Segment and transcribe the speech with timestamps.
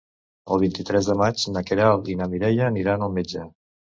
[0.53, 3.45] El vint-i-tres de maig na Queralt i na Mireia aniran al metge.